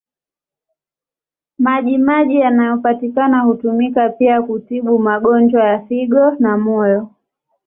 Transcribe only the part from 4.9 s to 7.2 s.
magonjwa ya figo na moyo.